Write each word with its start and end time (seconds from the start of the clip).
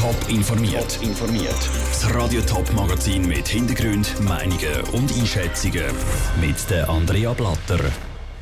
Top 0.00 0.16
informiert. 0.30 0.98
informiert. 1.02 1.70
Das 1.88 2.14
Radio 2.14 2.40
Top 2.40 2.72
Magazin 2.72 3.28
mit 3.28 3.46
Hintergrund, 3.46 4.18
Meinungen 4.22 4.80
und 4.94 5.12
Einschätzungen 5.12 5.94
mit 6.40 6.70
der 6.70 6.88
Andrea 6.88 7.34
Blatter. 7.34 7.84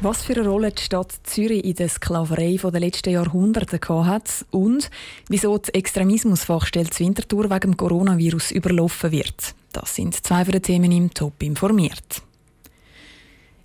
Was 0.00 0.22
für 0.22 0.34
eine 0.34 0.48
Rolle 0.48 0.70
die 0.70 0.80
Stadt 0.80 1.12
Zürich 1.24 1.64
in 1.64 1.74
der 1.74 1.88
Sklaverei 1.88 2.60
der 2.62 2.80
letzten 2.80 3.10
Jahrhunderte 3.10 3.80
hat 3.88 4.46
und 4.52 4.88
wieso 5.28 5.58
die 5.58 5.74
Extremismusfachstelle 5.74 6.90
Winterthur 6.96 7.50
wegen 7.50 7.72
dem 7.72 7.76
Coronavirus 7.76 8.52
überlaufen 8.52 9.10
wird. 9.10 9.56
Das 9.72 9.96
sind 9.96 10.14
zwei 10.14 10.44
von 10.44 10.52
den 10.52 10.62
Themen 10.62 10.92
im 10.92 11.12
Top 11.12 11.42
informiert. 11.42 12.22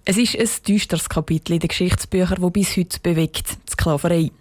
Es 0.06 0.18
ist 0.18 0.38
ein 0.38 0.50
düsteres 0.68 1.08
Kapitel 1.08 1.54
in 1.54 1.60
den 1.60 1.70
Geschichtsbüchern, 1.70 2.42
das 2.42 2.52
bis 2.52 2.76
heute 2.76 3.00
bewegt, 3.02 3.58
die 3.70 3.72
Sklaverei. 3.72 4.32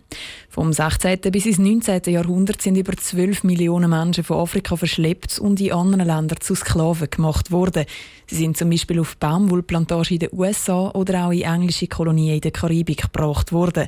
Vom 0.48 0.72
16. 0.72 1.20
bis 1.30 1.46
ins 1.46 1.58
19. 1.58 2.12
Jahrhundert 2.12 2.60
sind 2.60 2.76
über 2.76 2.96
12 2.96 3.44
Millionen 3.44 3.90
Menschen 3.90 4.24
von 4.24 4.38
Afrika 4.38 4.74
verschleppt 4.74 5.38
und 5.38 5.60
in 5.60 5.72
anderen 5.72 6.06
Ländern 6.06 6.40
zu 6.40 6.56
Sklaven 6.56 7.08
gemacht 7.08 7.52
worden. 7.52 7.84
Sie 8.26 8.34
sind 8.34 8.56
zum 8.56 8.70
Beispiel 8.70 8.98
auf 8.98 9.16
Baumwollplantagen 9.18 10.14
in 10.14 10.18
den 10.18 10.30
USA 10.32 10.90
oder 10.90 11.26
auch 11.26 11.30
in 11.30 11.42
englische 11.42 11.86
Kolonien 11.86 12.34
in 12.34 12.40
der 12.40 12.50
Karibik 12.50 13.02
gebracht 13.02 13.52
worden. 13.52 13.86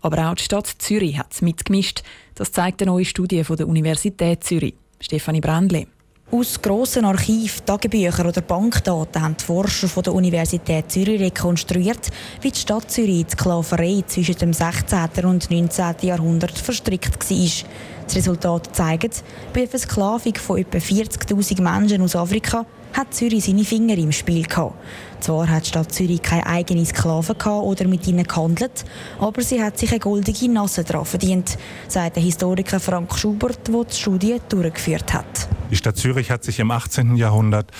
Aber 0.00 0.28
auch 0.28 0.34
die 0.34 0.42
Stadt 0.42 0.66
Zürich 0.66 1.18
hat 1.18 1.40
mitgemischt. 1.40 2.02
Das 2.34 2.50
zeigt 2.50 2.82
eine 2.82 2.90
neue 2.90 3.04
Studie 3.04 3.44
von 3.44 3.56
der 3.56 3.68
Universität 3.68 4.42
Zürich. 4.42 4.74
Stefanie 4.98 5.40
Brändle. 5.40 5.86
Aus 6.34 6.62
grossen 6.62 7.04
Archiv, 7.04 7.60
Tagebüchern 7.60 8.26
oder 8.26 8.40
Bankdaten 8.40 9.20
haben 9.20 9.36
die 9.38 9.44
Forscher 9.44 9.86
von 9.86 10.02
der 10.02 10.14
Universität 10.14 10.90
Zürich 10.90 11.20
rekonstruiert, 11.20 12.08
wie 12.40 12.50
die 12.50 12.58
Stadt 12.58 12.90
Zürich 12.90 13.26
die 13.26 13.32
Sklaverei 13.32 14.02
zwischen 14.06 14.36
dem 14.36 14.54
16. 14.54 15.26
und 15.26 15.50
19. 15.50 15.94
Jahrhundert 16.00 16.56
verstrickt 16.56 17.30
war. 17.30 17.68
Das 18.06 18.16
Resultat 18.16 18.74
zeigt, 18.74 19.22
bei 19.52 19.60
der 19.60 19.68
Versklavung 19.68 20.34
von 20.36 20.56
etwa 20.56 20.78
40.000 20.78 21.60
Menschen 21.60 22.00
aus 22.00 22.16
Afrika 22.16 22.64
hat 22.94 23.12
Zürich 23.12 23.44
seine 23.44 23.64
Finger 23.64 23.98
im 23.98 24.10
Spiel 24.10 24.44
gehabt. 24.44 24.74
Zwar 25.20 25.50
hat 25.50 25.64
die 25.64 25.68
Stadt 25.68 25.92
Zürich 25.92 26.22
keine 26.22 26.46
eigenen 26.46 26.86
Sklaven 26.86 27.36
oder 27.36 27.86
mit 27.86 28.06
ihnen 28.08 28.24
gehandelt, 28.24 28.86
aber 29.20 29.42
sie 29.42 29.62
hat 29.62 29.76
sich 29.76 29.90
eine 29.90 30.00
goldige 30.00 30.48
Nase 30.48 30.82
daran 30.82 31.04
verdient, 31.04 31.58
sagt 31.88 32.16
der 32.16 32.22
Historiker 32.22 32.80
Frank 32.80 33.18
Schubert, 33.18 33.68
der 33.68 33.84
die 33.84 33.94
Studie 33.94 34.40
durchgeführt 34.48 35.12
hat. 35.12 35.48
Die 35.72 35.76
Stadt 35.76 35.96
Zürich 35.96 36.30
hat 36.30 36.44
sich 36.44 36.60
im 36.60 36.70
18. 36.70 37.16
Jahrhundert 37.16 37.72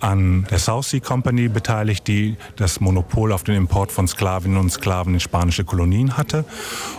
an 0.00 0.46
der 0.50 0.58
South 0.58 0.90
Sea 0.90 1.00
Company 1.00 1.48
beteiligt, 1.48 2.06
die 2.06 2.36
das 2.56 2.80
Monopol 2.80 3.32
auf 3.32 3.44
den 3.44 3.54
Import 3.56 3.92
von 3.92 4.06
Sklavinnen 4.06 4.58
und 4.58 4.70
Sklaven 4.70 5.14
in 5.14 5.20
spanische 5.20 5.64
Kolonien 5.64 6.16
hatte 6.16 6.44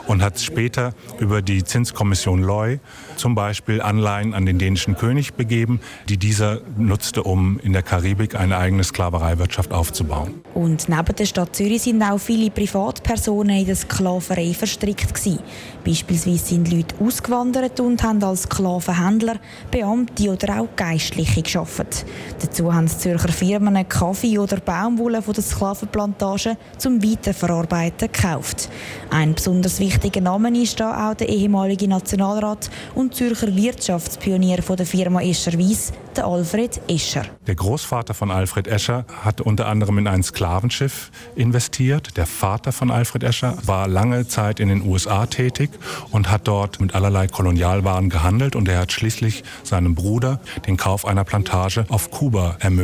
und 0.07 0.21
hat 0.21 0.39
später 0.39 0.93
über 1.19 1.41
die 1.41 1.63
Zinskommission 1.63 2.41
Loy 2.41 2.79
zum 3.15 3.35
Beispiel 3.35 3.81
Anleihen 3.81 4.33
an 4.33 4.45
den 4.45 4.59
dänischen 4.59 4.95
König 4.95 5.33
begeben, 5.33 5.79
die 6.07 6.17
dieser 6.17 6.61
nutzte, 6.77 7.23
um 7.23 7.59
in 7.59 7.73
der 7.73 7.83
Karibik 7.83 8.35
eine 8.35 8.57
eigene 8.57 8.83
Sklavereiwirtschaft 8.83 9.71
aufzubauen. 9.71 10.41
Und 10.53 10.89
neben 10.89 11.15
der 11.15 11.25
Stadt 11.25 11.55
Zürich 11.55 11.83
sind 11.83 12.01
auch 12.01 12.17
viele 12.17 12.49
Privatpersonen 12.49 13.59
in 13.59 13.65
der 13.65 13.75
Sklaverei 13.75 14.53
verstrickt 14.53 15.13
gewesen. 15.13 15.39
Beispielsweise 15.85 16.45
sind 16.45 16.71
Leute 16.71 16.95
ausgewandert 16.99 17.79
und 17.79 18.01
haben 18.03 18.23
als 18.23 18.43
Sklavenhändler, 18.43 19.37
Beamte 19.71 20.31
oder 20.31 20.61
auch 20.61 20.67
Geistliche 20.75 21.41
geschafft. 21.41 22.05
Dazu 22.41 22.73
haben 22.73 22.88
die 22.93 22.97
Zürcher 22.97 23.31
Firmen 23.31 23.87
Kaffee 23.87 24.37
oder 24.39 24.59
Baumwolle 24.59 25.21
von 25.21 25.33
der 25.33 25.43
Sklavenplantagen 25.43 26.57
zum 26.77 27.03
Weiterverarbeiten 27.03 28.11
gekauft. 28.11 28.69
Ein 29.11 29.33
besonders 29.33 29.79
wichtiger 29.79 30.21
Name 30.21 30.49
ist 30.59 30.79
da 30.79 31.09
auch 31.09 31.15
der 31.15 31.29
ehemalige 31.29 31.87
Nationalrat 31.87 32.69
und 32.95 33.15
Zürcher 33.15 33.55
Wirtschaftspionier 33.55 34.61
von 34.63 34.77
der 34.77 34.85
Firma 34.85 35.21
Escher 35.21 35.53
Weiss, 35.59 35.91
der 36.15 36.25
Alfred 36.25 36.81
Escher. 36.87 37.25
Der 37.47 37.55
Großvater 37.55 38.13
von 38.13 38.31
Alfred 38.31 38.67
Escher 38.67 39.05
hat 39.23 39.41
unter 39.41 39.67
anderem 39.67 39.97
in 39.97 40.07
ein 40.07 40.23
Sklavenschiff 40.23 41.11
investiert. 41.35 42.17
Der 42.17 42.25
Vater 42.25 42.71
von 42.71 42.91
Alfred 42.91 43.23
Escher 43.23 43.57
war 43.65 43.87
lange 43.87 44.27
Zeit 44.27 44.59
in 44.59 44.69
den 44.69 44.81
USA 44.85 45.25
tätig 45.25 45.69
und 46.11 46.29
hat 46.29 46.47
dort 46.47 46.81
mit 46.81 46.95
allerlei 46.95 47.27
Kolonialwaren 47.27 48.09
gehandelt 48.09 48.55
und 48.55 48.67
er 48.67 48.79
hat 48.79 48.91
schließlich 48.91 49.43
seinem 49.63 49.95
Bruder 49.95 50.39
den 50.67 50.77
Kauf 50.77 51.05
einer 51.05 51.23
Plantage 51.23 51.85
auf 51.89 52.11
Kuba 52.11 52.57
ermöglicht. 52.59 52.78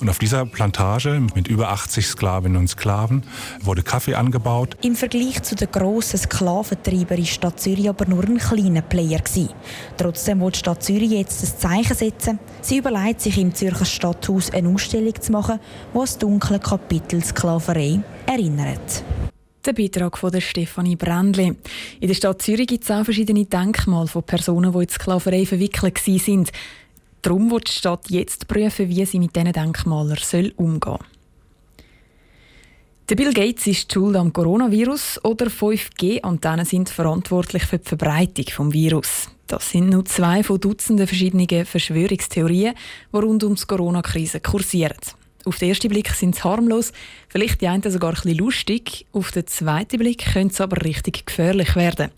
Und 0.00 0.08
auf 0.08 0.18
dieser 0.18 0.46
Plantage 0.46 1.22
mit 1.34 1.48
über 1.48 1.70
80 1.70 2.06
Sklavinnen 2.06 2.58
und 2.58 2.68
Sklaven 2.68 3.22
wurde 3.60 3.82
Kaffee 3.82 4.14
angebaut. 4.14 4.76
Im 4.82 4.96
Vergleich 4.96 5.42
zu 5.42 5.54
den 5.54 5.70
grossen 5.70 6.18
Sklaventreibern 6.18 7.18
ist 7.18 7.30
Stadt 7.30 7.60
Zürich 7.60 7.88
aber 7.88 8.06
nur 8.06 8.24
ein 8.24 8.38
kleiner 8.38 8.82
Player 8.82 9.20
gewesen. 9.20 9.50
Trotzdem 9.96 10.40
will 10.40 10.50
die 10.50 10.58
Stadt 10.58 10.82
Zürich 10.82 11.10
jetzt 11.10 11.42
ein 11.42 11.58
Zeichen 11.58 11.96
setzen. 11.96 12.38
Sie 12.60 12.78
überlegt 12.78 13.20
sich 13.20 13.38
im 13.38 13.54
Zürcher 13.54 13.84
Stadthaus 13.84 14.50
eine 14.50 14.68
Ausstellung 14.68 15.20
zu 15.20 15.32
machen, 15.32 15.58
die 15.94 15.98
das 15.98 16.18
dunkle 16.18 16.58
Kapitel 16.58 17.22
Sklaverei 17.24 18.00
erinnert. 18.26 19.04
Der 19.64 19.72
Beitrag 19.72 20.18
von 20.18 20.30
der 20.30 20.42
Stefanie 20.42 20.94
Brändli. 20.94 21.54
In 21.98 22.08
der 22.08 22.14
Stadt 22.14 22.42
Zürich 22.42 22.66
gibt 22.66 22.84
es 22.84 22.90
auch 22.90 23.02
verschiedene 23.02 23.46
Denkmale 23.46 24.08
von 24.08 24.22
Personen, 24.22 24.72
die 24.72 24.78
in 24.78 24.86
die 24.86 24.92
Sklaverei 24.92 25.46
verwickelt 25.46 25.98
sind. 25.98 26.52
Darum 27.24 27.50
wird 27.50 27.68
die 27.68 27.72
Stadt 27.72 28.10
jetzt 28.10 28.46
prüfen, 28.48 28.90
wie 28.90 29.06
sie 29.06 29.18
mit 29.18 29.34
diesen 29.34 29.50
Denkmalern 29.50 30.18
umgehen 30.56 30.80
soll. 30.84 30.98
Der 33.08 33.16
Bill 33.16 33.32
Gates 33.32 33.66
ist 33.66 33.90
schuld 33.90 34.14
am 34.14 34.30
Coronavirus 34.30 35.24
oder 35.24 35.46
5G-Antennen 35.46 36.66
sind 36.66 36.90
verantwortlich 36.90 37.64
für 37.64 37.78
die 37.78 37.88
Verbreitung 37.88 38.44
des 38.44 38.74
Virus. 38.74 39.30
Das 39.46 39.70
sind 39.70 39.88
nur 39.88 40.04
zwei 40.04 40.42
von 40.42 40.60
Dutzenden 40.60 41.06
verschiedenen 41.06 41.64
Verschwörungstheorien, 41.64 42.74
die 43.12 43.16
rund 43.16 43.42
um 43.42 43.54
die 43.54 43.64
Corona-Krise 43.64 44.40
kursieren. 44.40 44.98
Auf 45.46 45.58
den 45.58 45.70
ersten 45.70 45.88
Blick 45.88 46.10
sind 46.10 46.34
sie 46.34 46.44
harmlos, 46.44 46.92
vielleicht 47.28 47.62
die 47.62 47.68
einen 47.68 47.90
sogar 47.90 48.14
ein 48.22 48.36
lustig. 48.36 49.06
Auf 49.12 49.32
den 49.32 49.46
zweiten 49.46 49.98
Blick 49.98 50.32
könnte 50.34 50.52
es 50.52 50.60
aber 50.60 50.84
richtig 50.84 51.24
gefährlich 51.24 51.74
werden. 51.74 52.10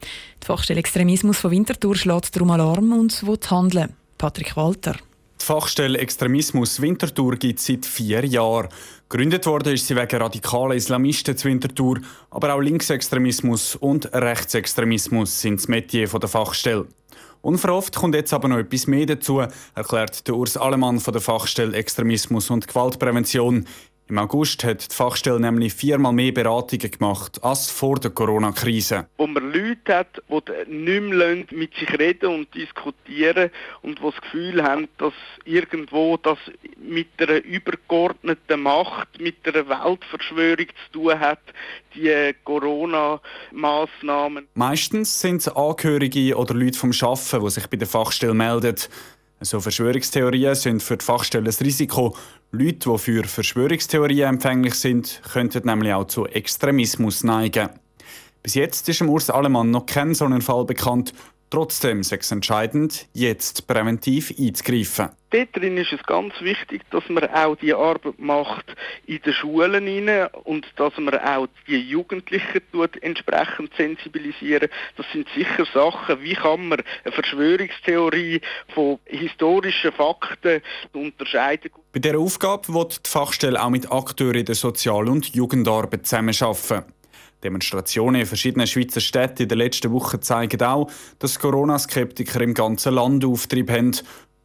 Die 0.43 0.47
Fachstelle 0.47 0.81
Extremismus 0.81 1.39
von 1.39 1.53
Winterthur 1.53 1.95
schlägt 1.95 2.35
darum 2.35 2.51
Alarm 2.51 2.93
und 2.93 3.25
will 3.25 3.39
handeln. 3.49 3.95
Patrick 4.19 4.57
Walter. 4.57 4.97
Die 5.41 5.45
Fachstelle 5.45 5.99
Extremismus 5.99 6.81
Winterthur 6.81 7.37
gibt 7.37 7.59
es 7.59 7.67
seit 7.67 7.85
vier 7.85 8.25
Jahren. 8.25 8.69
Gegründet 9.09 9.47
worden 9.47 9.75
ist 9.75 9.87
sie 9.87 9.95
wegen 9.95 10.17
radikalen 10.17 10.77
Islamisten 10.77 11.37
zu 11.37 11.49
Winterthur, 11.49 12.01
aber 12.31 12.55
auch 12.55 12.61
Linksextremismus 12.61 13.77
und 13.77 14.13
Rechtsextremismus 14.13 15.41
sind 15.41 15.61
das 15.61 15.69
Metier 15.69 16.09
der 16.09 16.29
Fachstelle. 16.29 16.87
Unverhofft 17.43 17.95
kommt 17.95 18.15
jetzt 18.15 18.33
aber 18.33 18.49
noch 18.49 18.59
etwas 18.59 18.89
mehr 18.89 19.07
dazu, 19.07 19.43
erklärt 19.75 20.27
der 20.27 20.35
Urs 20.35 20.57
Alemann 20.57 20.99
von 20.99 21.13
der 21.13 21.23
Fachstelle 21.23 21.77
Extremismus 21.77 22.51
und 22.51 22.67
Gewaltprävention. 22.67 23.67
Im 24.09 24.19
August 24.19 24.63
hat 24.63 24.89
die 24.89 24.95
Fachstelle 24.95 25.41
nämlich 25.41 25.75
viermal 25.75 26.13
mehr 26.13 26.31
Beratungen 26.31 26.93
gemacht 26.93 27.43
als 27.43 27.69
vor 27.69 27.99
der 27.99 28.13
Corona-Krise. 28.13 29.09
Wo 29.17 29.27
man 29.27 29.53
Leute 29.53 29.93
hat, 29.93 30.23
die 30.29 30.73
nicht 30.73 31.03
mehr 31.03 31.45
mit 31.51 31.75
sich 31.75 31.99
reden 31.99 32.33
und 32.33 32.55
diskutieren 32.55 33.51
und 33.83 33.99
die 33.99 34.03
das 34.05 34.15
Gefühl 34.21 34.63
haben, 34.63 34.87
dass 34.99 35.13
irgendwo 35.45 36.19
das 36.19 36.39
mit 36.79 37.09
einer 37.19 37.43
übergeordneten 37.43 38.63
Macht, 38.63 39.21
mit 39.21 39.39
einer 39.45 39.69
Weltverschwörung 39.69 40.69
zu 40.69 40.93
tun 40.93 41.19
hat, 41.19 41.41
die 41.97 42.33
Corona-Massnahmen. 42.45 44.47
Meistens 44.55 45.21
sind 45.21 45.39
es 45.39 45.49
Angehörige 45.49 46.37
oder 46.37 46.55
Leute 46.55 46.79
vom 46.79 46.93
Schaffen, 46.93 47.43
die 47.43 47.51
sich 47.51 47.67
bei 47.67 47.77
der 47.77 47.89
Fachstelle 47.89 48.35
melden. 48.35 48.77
So 49.41 49.61
Verschwörungstheorien 49.61 50.55
sind 50.55 50.83
für 50.83 50.97
die 50.97 51.05
Fachstelle 51.05 51.51
ein 51.51 51.57
Risiko. 51.61 52.17
Leute, 52.53 52.91
die 52.91 52.99
für 52.99 53.25
Verschwörungstheorien 53.25 54.31
empfänglich 54.31 54.75
sind, 54.75 55.21
könnten 55.31 55.67
nämlich 55.67 55.93
auch 55.93 56.07
zu 56.07 56.27
Extremismus 56.27 57.23
neigen. 57.23 57.69
Bis 58.43 58.55
jetzt 58.55 58.89
ist 58.89 59.01
dem 59.01 59.11
Urs 59.11 59.29
Alemann 59.29 59.71
noch 59.71 59.85
kein 59.85 60.15
so 60.15 60.25
ein 60.25 60.41
Fall 60.41 60.65
bekannt. 60.65 61.13
Trotzdem 61.57 62.01
ist 62.01 62.13
es 62.13 62.31
entscheidend, 62.33 63.07
jetzt 63.15 63.67
präventiv 63.67 64.31
einzugreifen. 64.39 65.09
Dort 65.31 65.57
drin 65.57 65.79
ist 65.79 65.91
es 65.91 66.03
ganz 66.03 66.35
wichtig, 66.41 66.83
dass 66.91 67.09
man 67.09 67.25
auch 67.31 67.57
die 67.57 67.73
Arbeit 67.73 68.19
macht 68.19 68.77
in 69.07 69.23
den 69.23 69.33
Schulen 69.33 70.09
rein 70.09 70.29
und 70.45 70.67
dass 70.77 70.93
man 70.99 71.19
auch 71.19 71.49
die 71.67 71.81
Jugendlichen 71.81 72.61
tut, 72.73 73.03
entsprechend 73.03 73.73
sensibilisieren. 73.75 74.69
Das 74.99 75.07
sind 75.15 75.27
sicher 75.35 75.65
Sachen, 75.73 76.21
wie 76.21 76.35
kann 76.35 76.69
man 76.69 76.83
eine 77.05 77.13
Verschwörungstheorie 77.13 78.43
von 78.75 78.99
historischen 79.07 79.93
Fakten 79.93 80.61
unterscheiden. 80.93 81.71
Bei 81.93 82.01
dieser 82.01 82.19
Aufgabe 82.19 82.69
wird 82.75 83.07
die 83.07 83.11
Fachstelle 83.11 83.63
auch 83.63 83.71
mit 83.71 83.91
Akteuren 83.91 84.45
der 84.45 84.55
Sozial- 84.55 85.09
und 85.09 85.35
Jugendarbeit 85.35 86.07
zusammenarbeiten. 86.07 86.85
Demonstrationen 87.45 88.23
in 88.23 88.27
verschiedenen 88.27 88.67
Schweizer 88.67 89.01
Städten 89.01 89.43
in 89.43 89.49
den 89.49 89.59
letzten 89.59 89.93
Wochen 89.93 90.23
zeigen 90.23 90.63
auch, 90.63 90.91
dass 91.19 91.39
Corona-Skeptiker 91.39 92.41
im 92.41 92.55
ganzen 92.55 92.95
Land 92.95 93.25
Auftrieb 93.25 93.71
haben. 93.71 93.93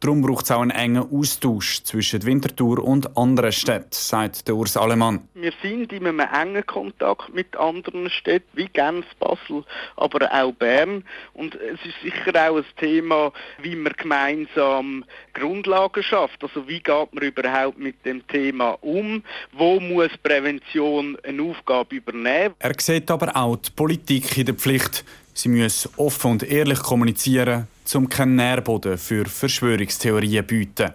Darum 0.02 0.20
braucht 0.20 0.46
es 0.46 0.50
auch 0.50 0.62
einen 0.62 0.72
engen 0.72 1.08
Austausch 1.12 1.84
zwischen 1.84 2.26
Winterthur 2.26 2.82
und 2.82 3.16
anderen 3.16 3.52
Städten, 3.52 3.92
sagt 3.92 4.48
der 4.48 4.56
Urs 4.56 4.76
Alemann. 4.76 5.28
Wir 5.34 5.52
sind 5.62 5.92
in 5.92 6.08
einem 6.08 6.18
engen 6.18 6.66
Kontakt 6.66 7.32
mit 7.32 7.56
anderen 7.56 8.10
Städten, 8.10 8.48
wie 8.54 8.66
Genf, 8.66 9.06
Basel, 9.20 9.62
aber 9.94 10.28
auch 10.32 10.50
Bern. 10.54 11.04
Und 11.34 11.54
es 11.54 11.78
ist 11.86 11.94
sicher 12.02 12.50
auch 12.50 12.56
ein 12.56 12.64
Thema, 12.80 13.32
wie 13.62 13.76
man 13.76 13.92
gemeinsam 13.96 15.04
Grundlagen 15.34 16.02
schafft. 16.02 16.42
Also 16.42 16.66
wie 16.66 16.80
geht 16.80 17.14
man 17.14 17.22
überhaupt 17.22 17.78
mit 17.78 18.04
dem 18.04 18.26
Thema 18.26 18.76
um? 18.80 19.22
Wo 19.52 19.78
muss 19.78 20.10
Prävention 20.20 21.16
eine 21.22 21.42
Aufgabe 21.44 21.94
übernehmen? 21.94 22.56
Er 22.58 22.72
sieht 22.76 23.08
aber 23.08 23.36
auch 23.36 23.54
die 23.54 23.70
Politik 23.70 24.36
in 24.36 24.46
der 24.46 24.56
Pflicht. 24.56 25.04
Sie 25.32 25.48
müssen 25.48 25.92
offen 25.96 26.32
und 26.32 26.42
ehrlich 26.42 26.80
kommunizieren, 26.80 27.68
um 27.94 28.08
keinen 28.08 28.36
Nährboden 28.36 28.98
für 28.98 29.24
Verschwörungstheorien 29.24 30.46
bieten. 30.46 30.92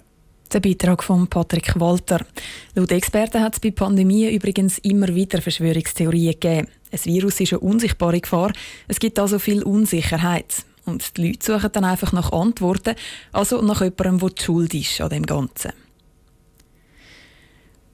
Der 0.52 0.60
Beitrag 0.62 1.04
von 1.04 1.28
Patrick 1.28 1.78
Walter. 1.80 2.26
Laut 2.76 2.92
Experten 2.92 3.42
hat 3.42 3.56
es 3.56 3.60
bei 3.60 3.72
Pandemien 3.72 4.34
übrigens 4.34 4.78
immer 4.78 5.08
wieder 5.10 5.42
Verschwörungstheorien 5.42 6.32
gegeben. 6.40 6.68
Ein 6.92 7.00
Virus 7.04 7.40
ist 7.42 7.54
eine 7.54 7.60
unsichtbare 7.60 8.22
Gefahr. 8.22 8.54
Es 8.88 9.00
gibt 9.00 9.20
also 9.20 9.40
viel 9.40 9.64
Unsicherheit. 9.64 10.64
Und 10.86 11.18
die 11.18 11.28
Leute 11.28 11.46
suchen 11.46 11.70
dann 11.74 11.84
einfach 11.84 12.14
nach 12.14 12.32
Antworten, 12.32 12.96
also 13.34 13.62
nach 13.62 13.82
jemandem, 13.82 14.20
der 14.20 14.42
schuld 14.42 14.74
ist 14.74 15.02
an 15.02 15.10
dem 15.10 15.26
Ganzen. 15.26 15.74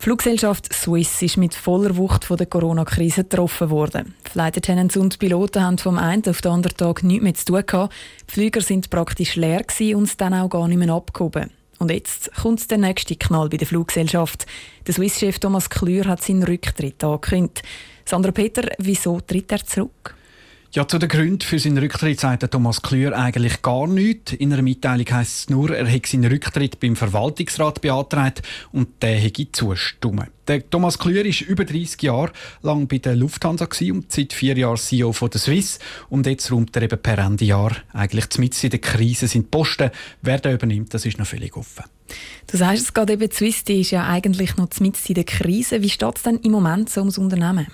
Die 0.03 0.09
Fluggesellschaft 0.09 0.73
Swiss 0.73 1.21
ist 1.21 1.37
mit 1.37 1.55
voller 1.55 1.95
Wucht 1.95 2.25
von 2.25 2.35
der 2.35 2.45
Corona-Krise 2.45 3.23
getroffen 3.23 3.69
worden. 3.69 4.13
Flight 4.29 4.57
Attendants 4.57 4.97
und 4.97 5.17
Piloten 5.17 5.63
haben 5.63 5.77
vom 5.77 5.97
einen 5.97 6.27
auf 6.27 6.41
den 6.41 6.51
anderen 6.51 6.75
Tag 6.75 7.03
nichts 7.03 7.23
mehr 7.23 7.33
zu 7.35 7.45
tun 7.45 7.63
gehabt. 7.65 7.93
Die 8.27 8.33
Flüger 8.33 8.59
sind 8.59 8.89
praktisch 8.89 9.37
leer 9.37 9.63
und 9.95 10.19
dann 10.19 10.33
auch 10.33 10.49
gar 10.49 10.67
nicht 10.67 10.77
mehr 10.77 10.89
abgehoben. 10.93 11.51
Und 11.79 11.89
jetzt 11.89 12.35
kommt 12.35 12.69
der 12.69 12.79
nächste 12.79 13.15
Knall 13.15 13.47
bei 13.47 13.55
der 13.55 13.65
Fluggesellschaft. 13.65 14.45
Der 14.85 14.93
Swiss-Chef 14.93 15.39
Thomas 15.39 15.69
Klür 15.69 16.03
hat 16.03 16.21
seinen 16.21 16.43
Rücktritt 16.43 17.01
angekündigt. 17.01 17.63
Sandra 18.03 18.31
Peter, 18.33 18.69
wieso 18.79 19.21
tritt 19.21 19.53
er 19.53 19.65
zurück? 19.65 20.15
Ja, 20.75 20.87
zu 20.87 20.97
den 20.97 21.07
Gründen 21.07 21.41
für 21.41 21.59
seinen 21.59 21.77
Rücktritt 21.77 22.19
sagt 22.19 22.49
Thomas 22.49 22.81
Klür 22.81 23.15
eigentlich 23.15 23.61
gar 23.61 23.85
nichts. 23.85 24.33
In 24.33 24.51
einer 24.51 24.63
Mitteilung 24.63 25.05
heisst 25.11 25.37
es 25.37 25.49
nur, 25.51 25.69
er 25.69 25.85
hätte 25.85 26.09
seinen 26.09 26.31
Rücktritt 26.31 26.79
beim 26.79 26.95
Verwaltungsrat 26.95 27.79
beantragt 27.79 28.41
und 28.71 29.03
der 29.03 29.19
hätte 29.19 29.51
zustimmen. 29.51 30.29
Der 30.47 30.67
Thomas 30.67 30.97
Klür 30.97 31.25
ist 31.25 31.41
über 31.41 31.63
30 31.63 32.01
Jahre 32.01 32.31
lang 32.63 32.87
bei 32.87 32.97
der 32.97 33.15
Lufthansa 33.15 33.67
und 33.91 34.11
seit 34.11 34.33
vier 34.33 34.57
Jahren 34.57 34.77
CEO 34.77 35.13
von 35.13 35.29
der 35.29 35.41
Swiss. 35.41 35.77
Und 36.09 36.25
jetzt 36.25 36.51
räumt 36.51 36.75
er 36.75 36.81
eben 36.81 36.99
per 36.99 37.19
Ende 37.19 37.45
Jahr 37.45 37.75
eigentlich 37.93 38.25
mitten 38.39 38.65
in 38.65 38.71
der 38.71 38.79
Krise 38.79 39.27
sind 39.27 39.51
Posten. 39.51 39.91
Wer 40.23 40.39
der 40.39 40.55
übernimmt, 40.55 40.91
das 40.91 41.05
ist 41.05 41.19
noch 41.19 41.27
völlig 41.27 41.55
offen. 41.55 41.83
Du 42.47 42.57
sagst 42.57 42.85
es 42.85 42.93
gerade 42.95 43.13
eben, 43.13 43.31
Swiss 43.31 43.63
die 43.63 43.81
ist 43.81 43.91
ja 43.91 44.07
eigentlich 44.07 44.57
noch 44.57 44.69
mitten 44.79 45.07
in 45.07 45.13
der 45.13 45.23
Krise. 45.23 45.83
Wie 45.83 45.89
steht 45.89 46.17
es 46.17 46.23
denn 46.23 46.37
im 46.37 46.51
Moment 46.51 46.89
so 46.89 47.01
ums 47.01 47.19
Unternehmen? 47.19 47.67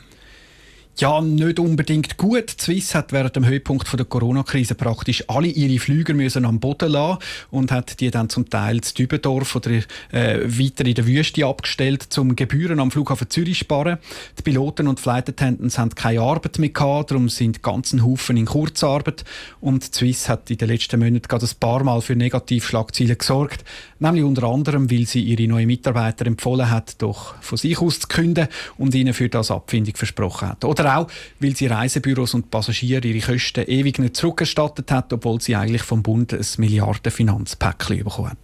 Ja, 1.00 1.22
nicht 1.22 1.60
unbedingt 1.60 2.18
gut. 2.18 2.58
Die 2.60 2.62
Swiss 2.62 2.94
hat 2.94 3.14
während 3.14 3.34
dem 3.34 3.46
Höhepunkt 3.46 3.88
der 3.98 4.04
Corona-Krise 4.04 4.76
praktisch 4.76 5.24
alle 5.30 5.48
ihre 5.48 5.80
Flüger 5.80 6.14
müssen 6.14 6.44
am 6.44 6.60
Boden 6.60 6.92
lassen 6.92 7.20
und 7.52 7.72
hat 7.72 8.02
die 8.02 8.12
dann 8.12 8.28
zum 8.28 8.50
Teil 8.50 8.82
zu 8.82 8.96
Dübendorf 8.96 9.56
oder 9.56 9.72
äh, 9.72 10.40
weiter 10.44 10.86
in 10.86 10.96
der 10.96 11.08
Wüste 11.08 11.46
abgestellt, 11.46 12.04
zum 12.10 12.36
Gebühren 12.36 12.82
am 12.82 12.92
Flughafen 12.92 13.30
Zürich 13.30 13.60
sparen. 13.60 13.98
Die 14.40 14.42
Piloten 14.42 14.90
und 14.90 15.00
Flight 15.00 15.30
Attendants 15.30 15.78
haben 15.78 15.96
keine 15.96 16.20
Arbeit 16.20 16.60
mehr 16.60 16.68
gehabt, 16.68 17.12
darum 17.12 17.30
sind 17.30 17.64
ganzen 17.64 18.04
Haufen 18.04 18.36
in 18.36 18.46
Kurzarbeit. 18.46 19.24
Und 19.62 19.96
die 19.96 19.98
Swiss 19.98 20.28
hat 20.28 20.52
in 20.52 20.58
den 20.58 20.68
letzten 20.68 21.00
Monaten 21.00 21.30
gerade 21.30 21.46
ein 21.46 21.60
paar 21.62 21.82
Mal 21.82 22.02
für 22.02 22.18
Negativschlagzeilen 22.18 23.18
gesorgt, 23.18 23.64
nämlich 24.00 24.26
unter 24.26 24.44
anderem, 24.44 24.92
weil 24.92 25.06
sie 25.06 25.22
ihre 25.22 25.48
neuen 25.48 25.68
Mitarbeiter 25.68 26.26
empfohlen 26.26 26.70
hat, 26.70 27.02
doch 27.02 27.36
von 27.42 27.58
sich 27.58 27.80
aus 27.80 28.02
zu 28.02 28.10
künden 28.10 28.50
und 28.78 28.94
ihnen 28.94 29.14
für 29.14 29.30
das 29.30 29.50
Abfindung 29.50 29.96
versprochen 29.96 30.50
hat. 30.50 30.66
Oder 30.66 30.89
auch, 30.90 31.08
weil 31.40 31.56
sie 31.56 31.68
Reisebüros 31.68 32.34
und 32.34 32.52
Passagiere 32.52 33.08
ihre 33.08 33.26
Kosten 33.26 33.66
ewig 33.66 34.00
nicht 34.00 34.16
zurückerstattet 34.16 34.92
hat, 34.92 35.14
obwohl 35.14 35.42
sie 35.42 35.56
eigentlich 35.56 35.84
vom 35.84 36.04
Bund 36.04 36.34
ein 36.34 36.46
Milliarden-Finanzpäckchen 36.58 38.04
bekommen 38.04 38.32
hat. 38.32 38.38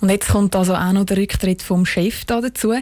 Und 0.00 0.10
jetzt 0.10 0.28
kommt 0.28 0.54
also 0.56 0.74
auch 0.74 0.92
noch 0.92 1.04
der 1.04 1.16
Rücktritt 1.16 1.62
vom 1.62 1.86
Chef 1.86 2.24
da 2.24 2.40
dazu. 2.40 2.74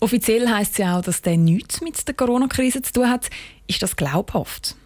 Offiziell 0.00 0.48
heißt 0.48 0.72
es 0.72 0.78
ja 0.78 0.98
auch, 0.98 1.02
dass 1.02 1.22
der 1.22 1.36
nichts 1.36 1.80
mit 1.80 2.06
der 2.06 2.14
Corona-Krise 2.14 2.82
zu 2.82 2.92
tun 2.92 3.10
hat. 3.10 3.30
Ist 3.66 3.82
das 3.82 3.96
glaubhaft? 3.96 4.76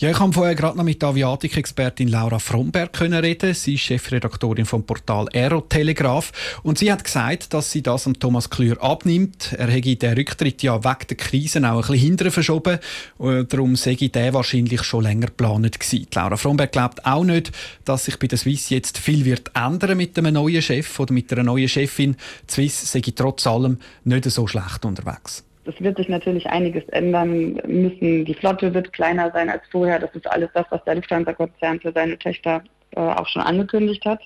Ja, 0.00 0.08
ich 0.10 0.20
habe 0.20 0.32
vorher 0.32 0.54
gerade 0.54 0.76
noch 0.76 0.84
mit 0.84 1.02
der 1.02 1.08
Aviatik-Expertin 1.08 2.06
Laura 2.06 2.38
Fromberg 2.38 2.92
können 2.92 3.18
reden. 3.18 3.52
Sie 3.52 3.74
ist 3.74 3.80
Chefredaktorin 3.80 4.64
vom 4.64 4.84
Portal 4.84 5.26
Aerotelegraph 5.34 6.60
und 6.62 6.78
sie 6.78 6.92
hat 6.92 7.02
gesagt, 7.02 7.52
dass 7.52 7.72
sie 7.72 7.82
das 7.82 8.06
am 8.06 8.16
Thomas 8.16 8.48
Klür 8.48 8.80
abnimmt. 8.80 9.54
Er 9.58 9.66
hätte 9.66 9.96
den 9.96 10.14
Rücktritt 10.14 10.62
ja 10.62 10.84
wegen 10.84 11.06
der 11.08 11.16
Krisen 11.16 11.64
auch 11.64 11.72
ein 11.72 11.80
bisschen 11.80 11.98
hinterher 11.98 12.30
verschoben. 12.30 12.78
Äh, 13.18 13.44
darum 13.46 13.74
sei 13.74 13.96
der 13.96 14.34
wahrscheinlich 14.34 14.84
schon 14.84 15.02
länger 15.02 15.26
geplant 15.26 15.80
gewesen. 15.80 16.06
Laura 16.14 16.36
Fromberg 16.36 16.70
glaubt 16.70 17.04
auch 17.04 17.24
nicht, 17.24 17.50
dass 17.84 18.04
sich 18.04 18.20
bei 18.20 18.28
der 18.28 18.38
Swiss 18.38 18.70
jetzt 18.70 18.98
viel 18.98 19.24
wird 19.24 19.50
ändern 19.54 19.96
mit 19.96 20.16
einem 20.16 20.34
neuen 20.34 20.62
Chef 20.62 21.00
oder 21.00 21.12
mit 21.12 21.32
einer 21.32 21.42
neuen 21.42 21.68
Chefin. 21.68 22.14
Die 22.48 22.54
Swiss 22.54 22.92
sei 22.92 23.02
trotz 23.16 23.48
allem 23.48 23.78
nicht 24.04 24.30
so 24.30 24.46
schlecht 24.46 24.84
unterwegs. 24.84 25.42
Es 25.68 25.78
wird 25.82 25.98
sich 25.98 26.08
natürlich 26.08 26.48
einiges 26.48 26.88
ändern 26.88 27.60
müssen. 27.66 28.24
Die 28.24 28.34
Flotte 28.34 28.72
wird 28.72 28.94
kleiner 28.94 29.30
sein 29.32 29.50
als 29.50 29.62
vorher. 29.70 29.98
Das 29.98 30.14
ist 30.14 30.26
alles 30.26 30.48
das, 30.54 30.64
was 30.70 30.82
der 30.84 30.94
Lufthansa-Konzern 30.94 31.80
für 31.80 31.92
seine 31.92 32.18
Töchter 32.18 32.62
äh, 32.92 33.00
auch 33.00 33.26
schon 33.26 33.42
angekündigt 33.42 34.02
hat. 34.06 34.20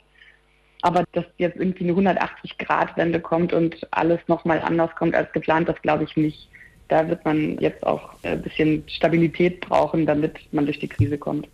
Aber 0.83 1.03
dass 1.13 1.25
jetzt 1.39 1.57
irgendwie 1.57 1.91
eine 1.91 2.13
180-Grad-Wende 2.13 3.19
kommt 3.19 3.53
und 3.53 3.77
alles 3.91 4.21
nochmal 4.29 4.61
anders 4.61 4.95
kommt 4.95 5.17
als 5.17 5.33
geplant, 5.33 5.69
das 5.69 5.83
glaube 5.83 6.05
ich 6.05 6.17
nicht. 6.17 6.49
Da 6.87 7.09
wird 7.09 7.25
man 7.25 7.59
jetzt 7.59 7.85
auch 7.85 8.11
ein 8.23 8.41
bisschen 8.43 8.85
Stabilität 8.87 9.63
brauchen, 9.63 10.07
damit 10.07 10.39
man 10.53 10.67
durch 10.67 10.79
die 10.79 10.89
Krise 10.89 11.19
kommt. 11.19 11.49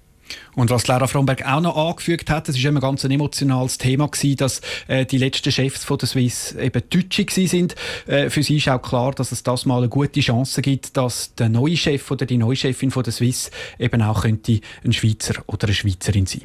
Und 0.55 0.71
was 0.71 0.87
Lara 0.87 1.07
Fromberg 1.07 1.47
auch 1.47 1.61
noch 1.61 1.77
angefügt 1.77 2.31
hat, 2.31 2.49
es 2.49 2.63
war 2.63 2.71
immer 2.71 2.81
ganz 2.81 3.05
ein 3.05 3.11
emotionales 3.11 3.79
Thema 3.79 4.09
gewesen, 4.09 4.37
dass 4.37 4.61
äh, 4.87 5.07
die 5.07 5.19
letzten 5.19 5.53
Chefs 5.53 5.85
von 5.85 5.99
der 5.99 6.09
Swiss 6.09 6.53
eben 6.53 6.83
Deutsche 6.91 7.27
sind. 7.29 7.75
Äh, 8.07 8.31
für 8.31 8.43
sie 8.43 8.57
ist 8.57 8.69
auch 8.69 8.83
klar, 8.83 9.13
dass 9.13 9.33
es 9.33 9.43
das 9.43 9.67
mal 9.67 9.79
eine 9.79 9.89
gute 9.89 10.21
Chance 10.21 10.63
gibt, 10.63 10.97
dass 10.97 11.35
der 11.35 11.49
neue 11.49 11.77
Chef 11.77 12.11
oder 12.11 12.27
die 12.27 12.39
neue 12.39 12.57
Chefin 12.57 12.91
von 12.91 13.03
der 13.03 13.13
Swiss 13.13 13.51
eben 13.79 14.03
auch 14.03 14.23
könnte 14.23 14.61
ein 14.85 14.93
Schweizer 14.93 15.35
oder 15.47 15.69
eine 15.69 15.75
Schweizerin 15.75 16.27
sein. 16.27 16.43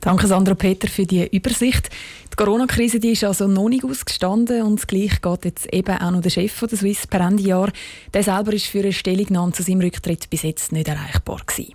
Danke 0.00 0.28
Sandra 0.28 0.54
Peter 0.54 0.86
für 0.86 1.06
die 1.06 1.26
Übersicht. 1.26 1.90
Die 2.32 2.36
Corona-Krise 2.36 2.98
ist 2.98 3.24
also 3.24 3.48
noch 3.48 3.68
nicht 3.68 3.84
ausgestanden 3.84 4.62
und 4.62 4.86
gleich 4.86 5.20
geht 5.20 5.44
jetzt 5.44 5.72
eben 5.72 5.98
auch 5.98 6.10
noch 6.12 6.20
der 6.20 6.30
Chef 6.30 6.52
von 6.52 6.68
der 6.68 6.78
Swiss 6.78 7.06
per 7.06 7.20
Ende 7.20 7.42
Jahr. 7.42 7.72
Der 8.14 8.22
selber 8.22 8.52
ist 8.52 8.66
für 8.66 8.80
eine 8.80 8.92
Stellungnahme 8.92 9.52
zu 9.52 9.64
seinem 9.64 9.80
Rücktritt 9.80 10.30
bis 10.30 10.42
jetzt 10.42 10.70
nicht 10.70 10.86
erreichbar 10.86 11.40
gewesen. 11.44 11.74